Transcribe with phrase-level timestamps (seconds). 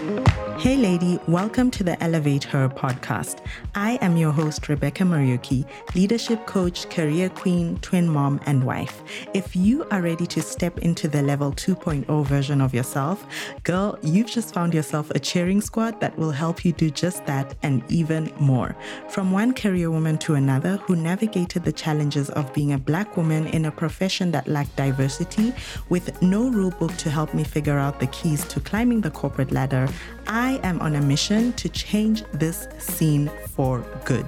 [0.00, 3.44] Hey, lady, welcome to the Elevate Her podcast.
[3.74, 9.02] I am your host, Rebecca Muriuki, leadership coach, career queen, twin mom, and wife.
[9.34, 13.26] If you are ready to step into the level 2.0 version of yourself,
[13.62, 17.54] girl, you've just found yourself a cheering squad that will help you do just that
[17.62, 18.74] and even more.
[19.10, 23.46] From one career woman to another who navigated the challenges of being a black woman
[23.48, 25.52] in a profession that lacked diversity
[25.90, 29.52] with no rule book to help me figure out the keys to climbing the corporate
[29.52, 29.88] ladder,
[30.26, 34.26] I am on a mission to change this scene for good.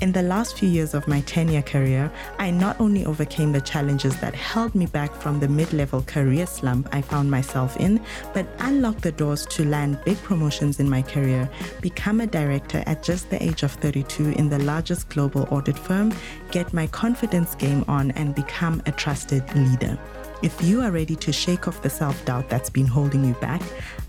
[0.00, 3.60] In the last few years of my 10 year career, I not only overcame the
[3.60, 8.00] challenges that held me back from the mid level career slump I found myself in,
[8.32, 11.48] but unlocked the doors to land big promotions in my career,
[11.80, 16.12] become a director at just the age of 32 in the largest global audit firm,
[16.50, 19.98] get my confidence game on, and become a trusted leader.
[20.42, 23.62] If you are ready to shake off the self doubt that's been holding you back,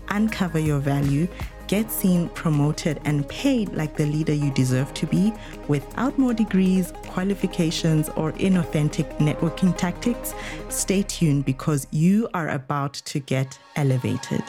[0.08, 1.28] uncover your value,
[1.68, 5.32] get seen, promoted, and paid like the leader you deserve to be
[5.68, 10.34] without more degrees, qualifications, or inauthentic networking tactics,
[10.70, 14.42] stay tuned because you are about to get elevated.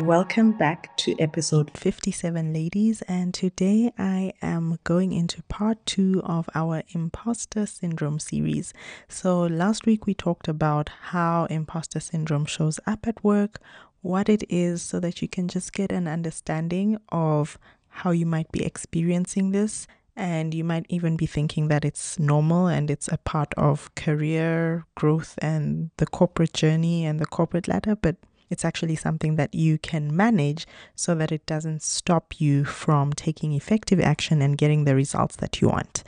[0.00, 3.00] Welcome back to episode 57, ladies.
[3.08, 8.74] And today I am going into part two of our imposter syndrome series.
[9.08, 13.58] So, last week we talked about how imposter syndrome shows up at work,
[14.02, 17.58] what it is, so that you can just get an understanding of
[17.88, 19.86] how you might be experiencing this.
[20.14, 24.84] And you might even be thinking that it's normal and it's a part of career
[24.94, 27.96] growth and the corporate journey and the corporate ladder.
[27.96, 28.16] But
[28.50, 33.52] it's actually something that you can manage so that it doesn't stop you from taking
[33.52, 36.02] effective action and getting the results that you want.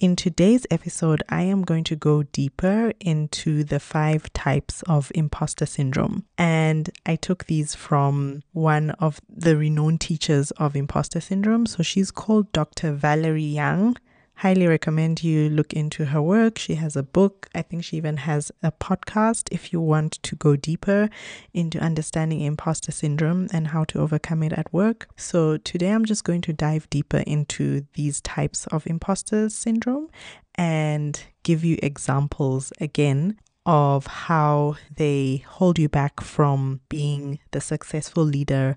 [0.00, 5.66] In today's episode, I am going to go deeper into the five types of imposter
[5.66, 6.24] syndrome.
[6.36, 11.66] And I took these from one of the renowned teachers of imposter syndrome.
[11.66, 12.92] So she's called Dr.
[12.92, 13.96] Valerie Young
[14.36, 16.58] highly recommend you look into her work.
[16.58, 17.48] She has a book.
[17.54, 21.08] I think she even has a podcast if you want to go deeper
[21.52, 25.08] into understanding imposter syndrome and how to overcome it at work.
[25.16, 30.08] So, today I'm just going to dive deeper into these types of imposter syndrome
[30.56, 38.22] and give you examples again of how they hold you back from being the successful
[38.22, 38.76] leader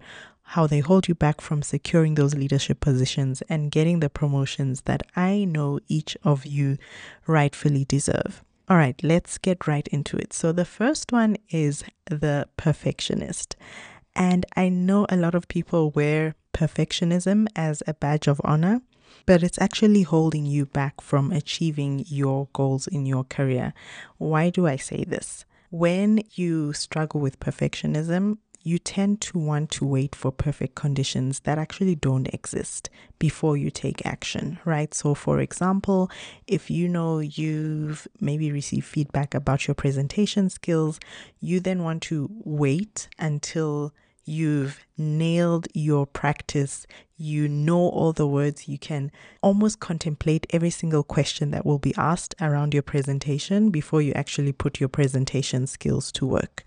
[0.52, 5.04] how they hold you back from securing those leadership positions and getting the promotions that
[5.14, 6.78] I know each of you
[7.26, 8.44] rightfully deserve.
[8.70, 10.32] All right, let's get right into it.
[10.32, 13.58] So, the first one is the perfectionist.
[14.16, 18.82] And I know a lot of people wear perfectionism as a badge of honor,
[19.26, 23.74] but it's actually holding you back from achieving your goals in your career.
[24.18, 25.46] Why do I say this?
[25.70, 31.58] When you struggle with perfectionism, you tend to want to wait for perfect conditions that
[31.58, 34.94] actually don't exist before you take action, right?
[34.94, 36.12] So, for example,
[36.48, 41.00] if you know you've maybe received feedback about your presentation skills,
[41.40, 43.94] you then want to wait until
[44.26, 46.86] you've nailed your practice,
[47.16, 49.10] you know all the words, you can
[49.42, 54.52] almost contemplate every single question that will be asked around your presentation before you actually
[54.52, 56.66] put your presentation skills to work.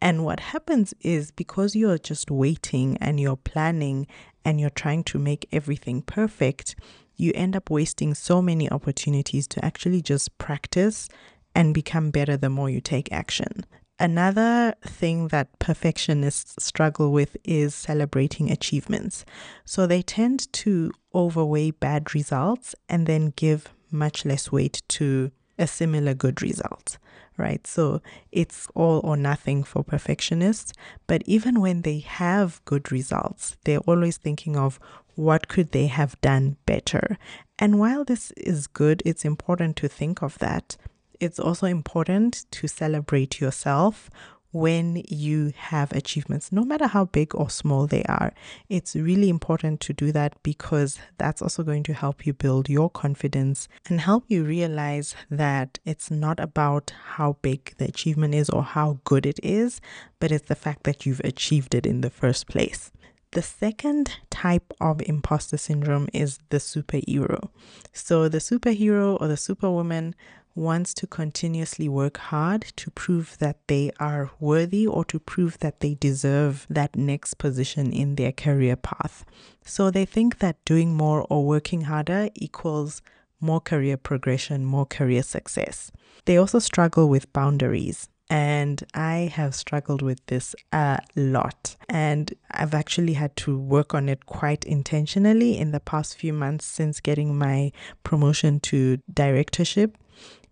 [0.00, 4.06] And what happens is because you're just waiting and you're planning
[4.44, 6.76] and you're trying to make everything perfect,
[7.16, 11.08] you end up wasting so many opportunities to actually just practice
[11.54, 13.64] and become better the more you take action.
[13.98, 19.24] Another thing that perfectionists struggle with is celebrating achievements.
[19.64, 25.66] So they tend to overweigh bad results and then give much less weight to a
[25.66, 26.98] similar good result
[27.38, 27.66] right?
[27.66, 30.72] So it's all or nothing for perfectionists.
[31.06, 34.78] But even when they have good results, they're always thinking of
[35.14, 37.16] what could they have done better.
[37.58, 40.76] And while this is good, it's important to think of that.
[41.20, 44.10] It's also important to celebrate yourself
[44.50, 48.32] when you have achievements, no matter how big or small they are.
[48.68, 52.88] It's really important to do that because that's also going to help you build your
[52.88, 58.62] confidence and help you realize that it's not about how big the achievement is or
[58.62, 59.80] how good it is,
[60.18, 62.90] but it's the fact that you've achieved it in the first place.
[63.32, 67.50] The second type of imposter syndrome is the superhero.
[67.92, 70.14] So, the superhero or the superwoman
[70.58, 75.80] wants to continuously work hard to prove that they are worthy or to prove that
[75.80, 79.24] they deserve that next position in their career path.
[79.64, 83.02] So they think that doing more or working harder equals
[83.40, 85.92] more career progression, more career success.
[86.24, 88.08] They also struggle with boundaries.
[88.30, 91.76] And I have struggled with this a lot.
[91.88, 96.66] And I've actually had to work on it quite intentionally in the past few months
[96.66, 97.72] since getting my
[98.02, 99.96] promotion to directorship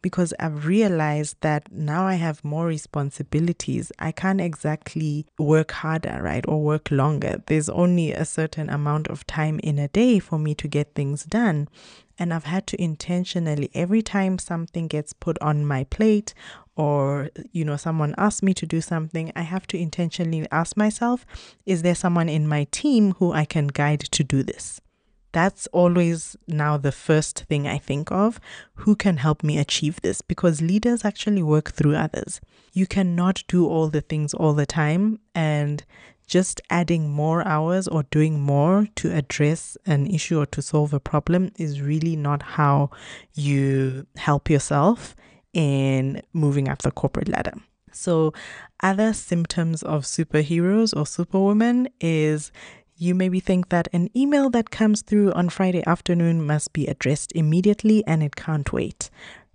[0.03, 3.93] because I've realized that now I have more responsibilities.
[3.99, 6.45] I can't exactly work harder, right?
[6.47, 7.43] Or work longer.
[7.47, 11.25] There's only a certain amount of time in a day for me to get things
[11.25, 11.69] done.
[12.19, 16.33] And I've had to intentionally, every time something gets put on my plate
[16.75, 21.27] or, you know, someone asks me to do something, I have to intentionally ask myself,
[21.67, 24.81] is there someone in my team who I can guide to do this?
[25.32, 28.40] That's always now the first thing I think of.
[28.76, 30.20] Who can help me achieve this?
[30.23, 32.40] Because leaders actually work through others.
[32.73, 35.19] You cannot do all the things all the time.
[35.34, 35.84] And
[36.26, 41.00] just adding more hours or doing more to address an issue or to solve a
[41.00, 42.90] problem is really not how
[43.34, 45.14] you help yourself
[45.52, 47.55] in moving up the corporate ladder.
[47.93, 48.34] So,
[48.82, 52.52] other symptoms of superheroes or superwomen is
[52.99, 57.33] you maybe think that an email that comes through on Friday afternoon must be addressed
[57.35, 59.11] immediately and it can't wait.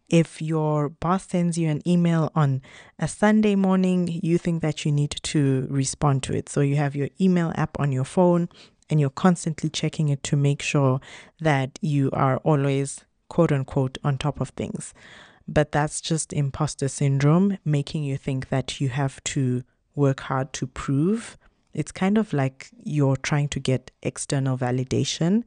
[0.09, 2.61] If your boss sends you an email on
[2.99, 6.49] a Sunday morning, you think that you need to respond to it.
[6.49, 8.49] So you have your email app on your phone
[8.89, 10.99] and you're constantly checking it to make sure
[11.39, 14.93] that you are always, quote unquote, on top of things.
[15.47, 19.63] But that's just imposter syndrome, making you think that you have to
[19.95, 21.37] work hard to prove
[21.73, 25.43] it's kind of like you're trying to get external validation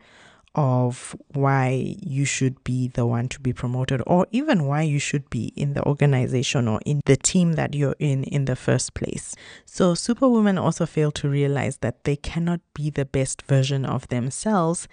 [0.55, 5.29] of why you should be the one to be promoted or even why you should
[5.29, 9.35] be in the organization or in the team that you're in in the first place.
[9.65, 14.87] So superwomen also fail to realize that they cannot be the best version of themselves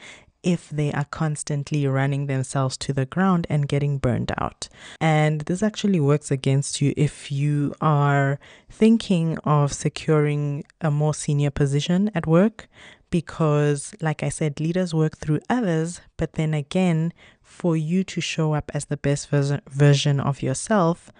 [0.43, 4.67] if they are constantly running themselves to the ground and getting burned out.
[4.99, 8.39] And this actually works against you if you are
[8.69, 12.67] thinking of securing a more senior position at work.
[13.09, 17.11] Because, like I said, leaders work through others, but then again,
[17.41, 21.11] for you to show up as the best version of yourself,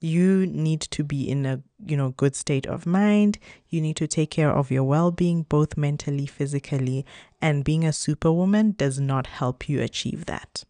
[0.00, 3.38] you need to be in a you know good state of mind
[3.70, 7.04] you need to take care of your well-being both mentally physically
[7.40, 10.64] and being a superwoman does not help you achieve that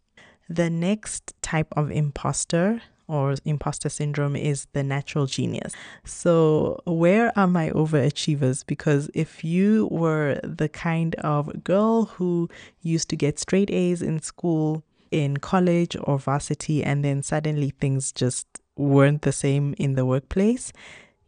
[0.49, 5.73] the next type of imposter or imposter syndrome is the natural genius.
[6.05, 8.67] So, where are my overachievers?
[8.67, 12.49] Because if you were the kind of girl who
[12.83, 18.13] used to get straight A's in school, in college or varsity, and then suddenly things
[18.13, 18.47] just
[18.77, 20.73] weren't the same in the workplace,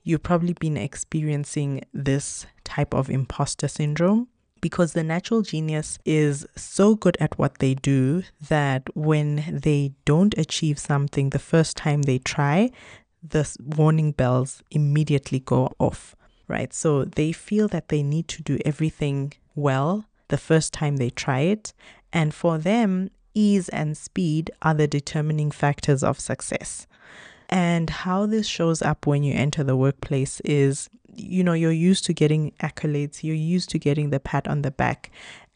[0.02, 4.28] you've probably been experiencing this type of imposter syndrome
[4.60, 10.36] because the natural genius is so good at what they do that when they don't
[10.36, 12.70] achieve something the first time they try,
[13.22, 16.16] the warning bells immediately go off,
[16.48, 16.72] right?
[16.72, 21.40] So they feel that they need to do everything well the first time they try
[21.40, 21.72] it.
[22.12, 26.87] And for them, ease and speed are the determining factors of success.
[27.48, 32.04] And how this shows up when you enter the workplace is, you know, you're used
[32.06, 35.10] to getting accolades, you're used to getting the pat on the back.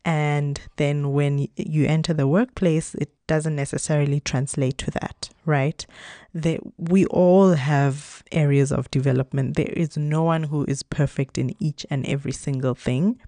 [0.05, 5.87] And then when you enter the workplace, it doesn't necessarily translate to that, right?
[6.35, 9.57] That we all have areas of development.
[9.57, 13.21] There is no one who is perfect in each and every single thing.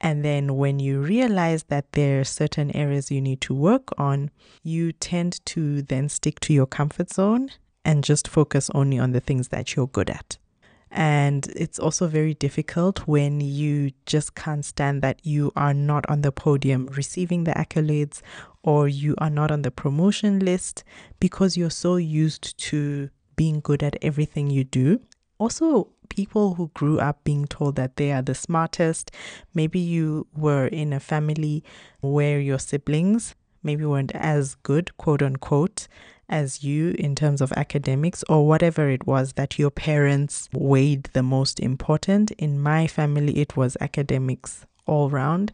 [0.00, 4.30] And then when you realize that there are certain areas you need to work on,
[4.62, 7.50] you tend to then stick to your comfort zone
[7.88, 10.36] and just focus only on the things that you're good at.
[10.90, 16.20] And it's also very difficult when you just can't stand that you are not on
[16.20, 18.20] the podium receiving the accolades
[18.62, 20.84] or you are not on the promotion list
[21.18, 25.00] because you're so used to being good at everything you do.
[25.38, 29.10] Also, people who grew up being told that they are the smartest.
[29.54, 31.64] Maybe you were in a family
[32.00, 35.88] where your siblings maybe weren't as good, quote unquote,
[36.28, 41.22] as you in terms of academics or whatever it was that your parents weighed the
[41.22, 42.30] most important.
[42.32, 45.52] In my family, it was academics all round.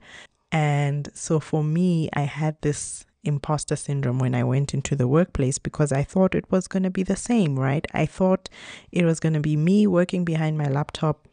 [0.50, 5.58] And so for me, I had this imposter syndrome when I went into the workplace
[5.58, 7.86] because I thought it was going to be the same, right?
[7.92, 8.48] I thought
[8.92, 11.26] it was going to be me working behind my laptop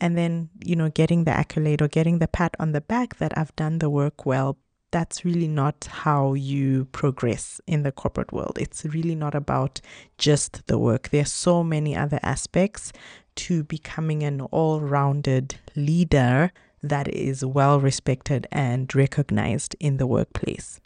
[0.00, 3.36] and then, you know, getting the accolade or getting the pat on the back that
[3.36, 4.56] I've done the work well
[4.90, 8.58] that's really not how you progress in the corporate world.
[8.60, 9.80] It's really not about
[10.16, 11.10] just the work.
[11.10, 12.92] There are so many other aspects
[13.36, 16.52] to becoming an all rounded leader
[16.82, 20.80] that is well respected and recognized in the workplace.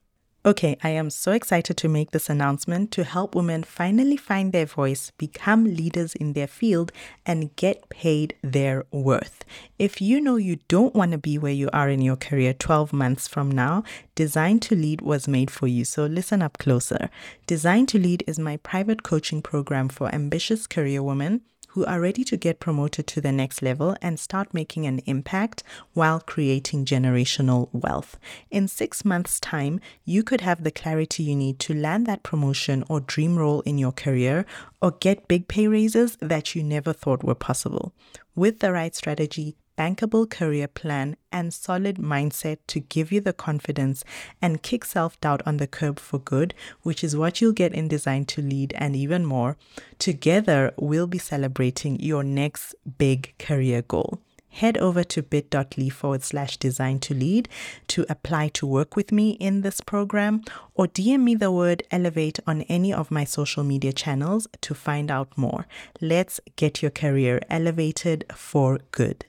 [0.45, 4.67] Okay, I am so excited to make this announcement to help women finally find their
[4.67, 6.91] voice, become leaders in their field,
[7.25, 9.45] and get paid their worth.
[9.79, 12.93] If you know you don't want to be where you are in your career 12
[12.93, 13.85] months from now,
[14.17, 15.85] Designed to Lead was made for you.
[15.85, 17.09] So listen up closer.
[17.47, 22.23] Designed to Lead is my private coaching program for ambitious career women who are ready
[22.23, 25.63] to get promoted to the next level and start making an impact
[25.95, 28.19] while creating generational wealth.
[28.51, 32.85] In six months' time, you could have the clarity you need to land that promotion
[32.89, 34.45] or dream role in your career
[34.83, 37.95] or get big pay raises that you never thought were possible.
[38.35, 44.05] With the right strategy, bankable career plan, and solid mindset to give you the confidence
[44.41, 47.89] and kick self doubt on the curb for good, which is what you'll get in
[47.89, 49.57] Designed to Lead and even more.
[49.99, 54.21] Together, we'll be celebrating your next big career goal
[54.53, 57.49] head over to bit.ly forward slash design to lead
[57.89, 60.43] to apply to work with me in this program
[60.75, 65.11] or DM me the word elevate on any of my social media channels to find
[65.11, 65.67] out more.
[66.01, 69.25] Let's get your career elevated for good.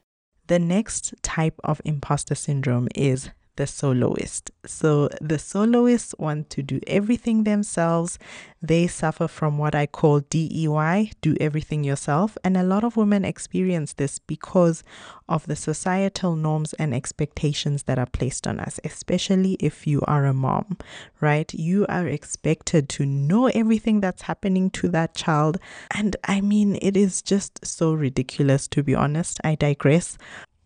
[0.53, 4.51] The next type of imposter syndrome is the soloist.
[4.65, 8.17] So the soloists want to do everything themselves.
[8.61, 12.37] They suffer from what I call DEY, do everything yourself.
[12.43, 14.83] And a lot of women experience this because
[15.29, 20.25] of the societal norms and expectations that are placed on us, especially if you are
[20.25, 20.77] a mom,
[21.21, 21.53] right?
[21.53, 25.57] You are expected to know everything that's happening to that child.
[25.91, 29.39] And I mean, it is just so ridiculous, to be honest.
[29.43, 30.17] I digress.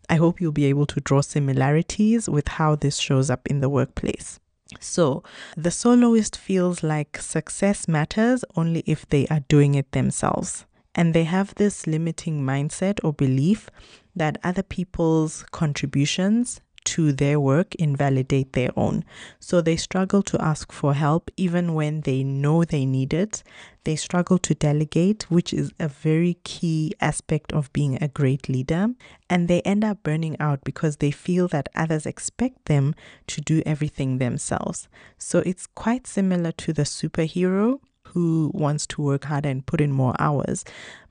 [0.08, 3.68] I hope you'll be able to draw similarities with how this shows up in the
[3.68, 4.40] workplace.
[4.80, 5.22] So,
[5.56, 10.66] the soloist feels like success matters only if they are doing it themselves.
[10.94, 13.70] And they have this limiting mindset or belief
[14.16, 19.04] that other people's contributions to their work invalidate their own.
[19.38, 23.42] So they struggle to ask for help even when they know they need it.
[23.84, 28.88] They struggle to delegate, which is a very key aspect of being a great leader.
[29.28, 32.94] And they end up burning out because they feel that others expect them
[33.26, 34.88] to do everything themselves.
[35.18, 37.80] So it's quite similar to the superhero
[38.14, 40.64] who wants to work harder and put in more hours,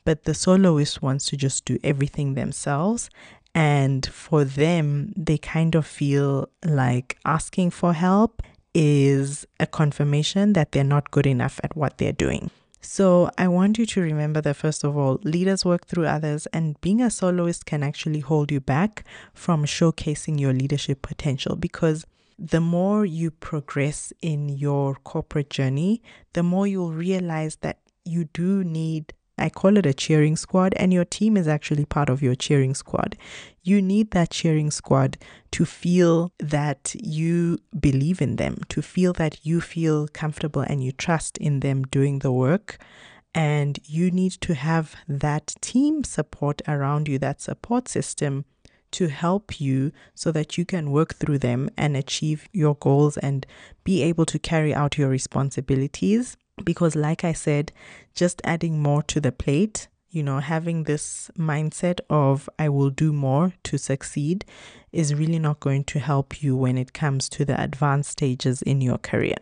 [0.03, 3.10] but the soloist wants to just do everything themselves
[3.57, 8.43] and for them, they kind of feel like asking for help
[8.75, 12.51] is a confirmation that they're not good enough at what they're doing.
[12.81, 16.79] So, I want you to remember that first of all, leaders work through others, and
[16.81, 22.05] being a soloist can actually hold you back from showcasing your leadership potential because
[22.37, 28.63] the more you progress in your corporate journey, the more you'll realize that you do
[28.63, 32.36] need I call it a cheering squad, and your team is actually part of your
[32.36, 33.15] cheering squad.
[33.63, 35.17] You need that cheering squad
[35.51, 40.91] to feel that you believe in them, to feel that you feel comfortable and you
[40.91, 42.77] trust in them doing the work.
[43.36, 48.46] And you need to have that team support around you, that support system
[48.91, 53.46] to help you so that you can work through them and achieve your goals and
[53.84, 57.71] be able to carry out your responsibilities because, like I said,
[58.13, 63.11] just adding more to the plate, you know, having this mindset of I will do
[63.13, 64.45] more to succeed
[64.91, 68.81] is really not going to help you when it comes to the advanced stages in
[68.81, 69.37] your career.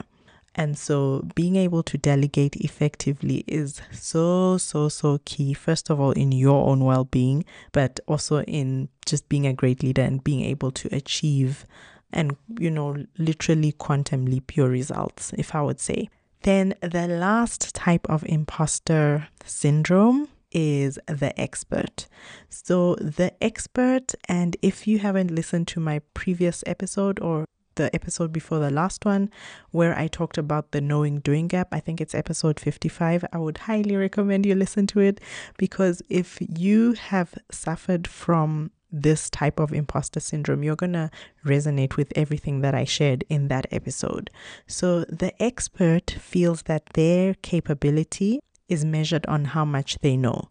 [0.55, 5.53] And so being able to delegate effectively is so, so, so key.
[5.53, 7.43] First of all, in your own well being,
[7.74, 11.65] but also in just being a great leader and being able to achieve
[12.13, 16.10] and, you know, literally quantum leap your results, if I would say.
[16.46, 22.08] Then the last type of imposter syndrome is the expert.
[22.52, 28.32] So, the expert, and if you haven't listened to my previous episode or the episode
[28.32, 29.32] before the last one
[29.72, 31.70] where I talked about the knowing doing gap.
[31.74, 33.25] I think it's episode 55.
[33.34, 35.20] I would highly recommend you listen to it
[35.58, 38.72] because if you have suffered from
[39.02, 41.12] this type of imposter syndrome, you're going to
[41.46, 44.30] resonate with everything that I shared in that episode.
[44.68, 50.50] So, the expert feels that their capability is measured on how much they know.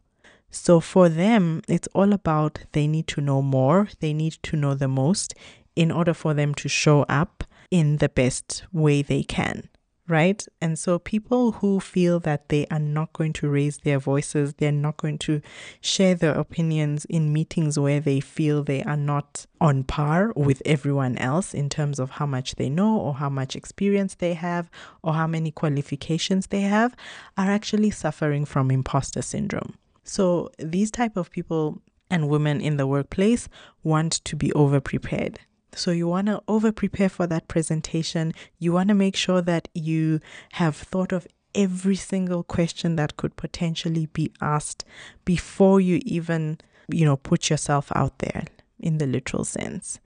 [0.50, 4.74] So, for them, it's all about they need to know more, they need to know
[4.74, 5.34] the most
[5.74, 9.68] in order for them to show up in the best way they can
[10.06, 10.46] right?
[10.60, 14.72] And so people who feel that they are not going to raise their voices, they're
[14.72, 15.40] not going to
[15.80, 21.16] share their opinions in meetings where they feel they are not on par with everyone
[21.18, 24.70] else in terms of how much they know or how much experience they have
[25.02, 26.94] or how many qualifications they have
[27.38, 29.74] are actually suffering from imposter syndrome.
[30.02, 31.80] So these type of people
[32.10, 33.48] and women in the workplace
[33.82, 35.38] want to be over prepared
[35.76, 38.32] So you want to over prepare for that presentation.
[38.58, 40.20] You want to make sure that you
[40.52, 44.84] have thought of every single question that could potentially be asked
[45.24, 48.44] before you even, you know, put yourself out there
[48.80, 50.00] in the literal sense.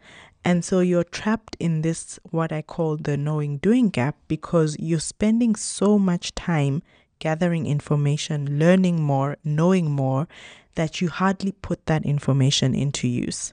[0.44, 5.00] And so you're trapped in this, what I call the knowing doing gap, because you're
[5.00, 6.82] spending so much time
[7.18, 10.28] gathering information, learning more, knowing more,
[10.76, 13.52] that you hardly put that information into use.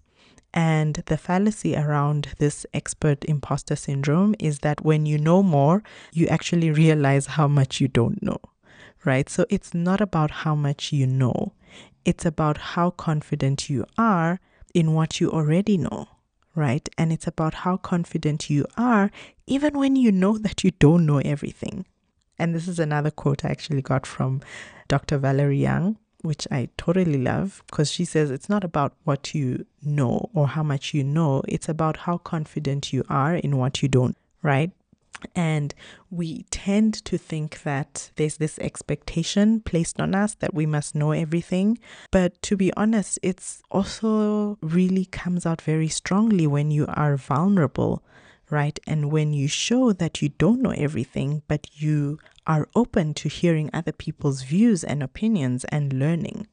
[0.55, 5.83] And the fallacy around this expert imposter syndrome is that when you know more,
[6.13, 8.39] you actually realize how much you don't know,
[9.03, 9.29] right?
[9.29, 11.51] So it's not about how much you know,
[12.05, 14.39] it's about how confident you are
[14.73, 16.07] in what you already know,
[16.55, 16.87] right?
[16.97, 19.11] And it's about how confident you are
[19.45, 21.85] even when you know that you don't know everything.
[22.39, 24.39] And this is another quote I actually got from
[24.87, 25.17] Dr.
[25.17, 30.29] Valerie Young which I totally love because she says it's not about what you know
[30.33, 34.17] or how much you know, it's about how confident you are in what you don't,
[34.41, 34.71] right?
[35.35, 35.73] And
[36.11, 41.11] we tend to think that there's this expectation placed on us that we must know
[41.11, 41.79] everything.
[42.11, 48.03] But to be honest, it's also really comes out very strongly when you are vulnerable
[48.49, 48.79] right?
[48.85, 53.69] And when you show that you don't know everything, but you are open to hearing
[53.73, 56.47] other people's views and opinions and learning,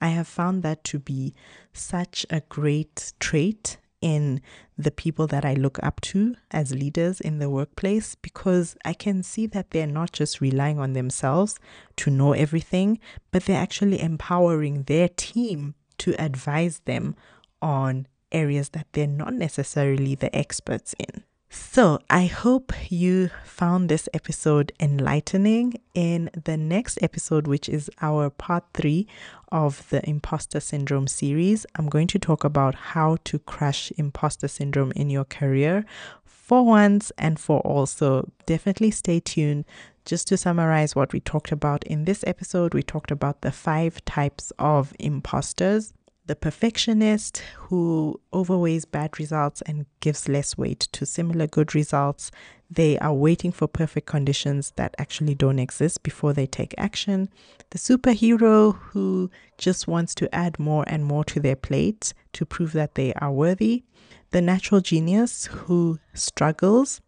[0.00, 1.34] I have found that to be
[1.72, 4.40] such a great trait in
[4.76, 9.24] the people that I look up to as leaders in the workplace because I can
[9.24, 11.58] see that they're not just relying on themselves
[11.96, 13.00] to know everything,
[13.32, 17.16] but they're actually empowering their team to advise them
[17.60, 21.24] on areas that they're not necessarily the experts in.
[21.50, 25.80] So, I hope you found this episode enlightening.
[25.94, 29.06] In the next episode, which is our part three
[29.50, 34.92] of the imposter syndrome series, I'm going to talk about how to crush imposter syndrome
[34.94, 35.86] in your career
[36.26, 37.86] for once and for all.
[37.86, 39.64] So, definitely stay tuned.
[40.04, 44.04] Just to summarize what we talked about in this episode, we talked about the five
[44.04, 45.94] types of imposters
[46.28, 52.30] the perfectionist who overweighs bad results and gives less weight to similar good results.
[52.70, 57.30] They are waiting for perfect conditions that actually don't exist before they take action.
[57.70, 62.72] The superhero who just wants to add more and more to their plate to prove
[62.74, 63.84] that they are worthy.
[64.30, 67.00] The natural genius who struggles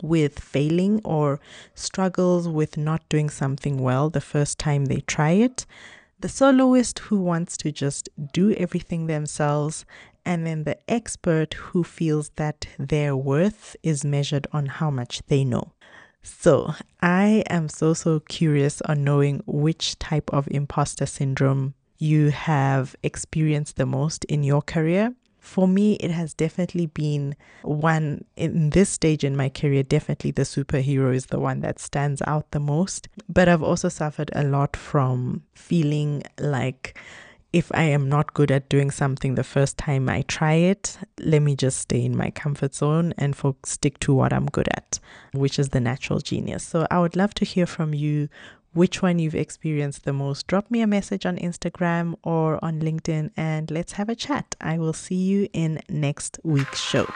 [0.00, 1.40] with failing or
[1.74, 5.66] struggles with not doing something well the first time they try it
[6.20, 9.84] the soloist who wants to just do everything themselves,
[10.24, 15.44] and then the expert who feels that their worth is measured on how much they
[15.44, 15.72] know.
[16.22, 22.94] So, I am so, so curious on knowing which type of imposter syndrome you have
[23.02, 28.90] experienced the most in your career for me, it has definitely been one in this
[28.90, 29.82] stage in my career.
[29.82, 33.08] Definitely, the superhero is the one that stands out the most.
[33.28, 36.98] But I've also suffered a lot from feeling like
[37.52, 41.42] if I am not good at doing something the first time I try it, let
[41.42, 45.00] me just stay in my comfort zone and for, stick to what I'm good at,
[45.32, 46.64] which is the natural genius.
[46.64, 48.28] So I would love to hear from you
[48.72, 53.30] which one you've experienced the most, drop me a message on Instagram or on LinkedIn
[53.36, 54.54] and let's have a chat.
[54.60, 57.06] I will see you in next week's show.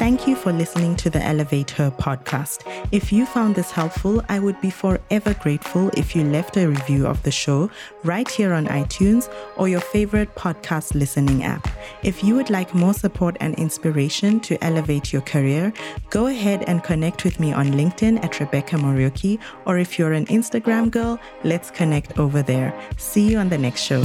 [0.00, 2.66] Thank you for listening to the Elevate Her podcast.
[2.90, 7.06] If you found this helpful, I would be forever grateful if you left a review
[7.06, 7.70] of the show
[8.02, 11.68] right here on iTunes or your favorite podcast listening app.
[12.02, 15.72] If you would like more support and inspiration to elevate your career,
[16.08, 20.26] go ahead and connect with me on LinkedIn at Rebecca Muriuki, or if you're an
[20.26, 22.74] Instagram girl, let's connect over there.
[22.96, 24.02] See you on the next show.